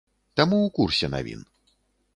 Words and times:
Таму 0.39 0.57
ў 0.61 0.69
курсе 0.79 1.11
навін. 1.17 1.47